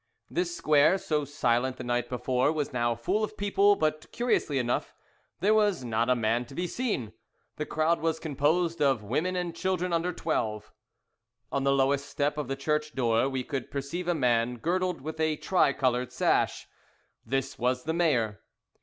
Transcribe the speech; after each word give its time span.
This 0.31 0.55
square, 0.55 0.97
so 0.97 1.25
silent 1.25 1.77
the 1.77 1.83
night 1.83 2.09
before, 2.09 2.51
was 2.51 2.73
now 2.73 2.95
full 2.95 3.23
of 3.23 3.37
people, 3.37 3.75
but 3.75 4.11
curiously 4.11 4.57
enough 4.57 4.95
there 5.41 5.53
was 5.53 5.83
not 5.83 6.09
a 6.09 6.15
man 6.15 6.43
to 6.45 6.55
be 6.55 6.65
seen, 6.65 7.13
the 7.57 7.67
crowd 7.67 7.99
was 7.99 8.19
composed 8.19 8.81
of 8.81 9.03
women 9.03 9.35
and 9.35 9.55
children 9.55 9.93
under 9.93 10.11
twelve. 10.11 10.71
On 11.51 11.65
the 11.65 11.71
lowest 11.71 12.09
step 12.09 12.39
of 12.39 12.47
the 12.47 12.55
church 12.55 12.95
door 12.95 13.29
we 13.29 13.43
could 13.43 13.69
perceive 13.69 14.07
a 14.07 14.15
man 14.15 14.57
girdled 14.57 15.01
with 15.01 15.19
a 15.19 15.35
tri 15.35 15.71
coloured 15.71 16.11
sash. 16.11 16.67
This 17.23 17.59
was 17.59 17.83
the 17.83 17.93
mayor. 17.93 18.41